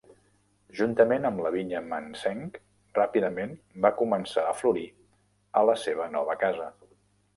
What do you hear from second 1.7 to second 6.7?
Manseng, ràpidament va començar a florir a la seva nova casa.